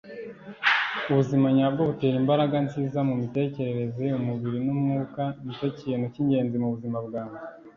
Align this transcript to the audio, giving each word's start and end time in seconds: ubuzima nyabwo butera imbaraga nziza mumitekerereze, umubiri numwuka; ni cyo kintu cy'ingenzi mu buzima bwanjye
ubuzima 1.09 1.47
nyabwo 1.57 1.81
butera 1.89 2.15
imbaraga 2.21 2.55
nziza 2.65 2.99
mumitekerereze, 3.07 4.05
umubiri 4.19 4.57
numwuka; 4.65 5.21
ni 5.43 5.51
cyo 5.57 5.67
kintu 5.79 6.05
cy'ingenzi 6.13 6.55
mu 6.61 6.67
buzima 6.73 6.97
bwanjye 7.07 7.39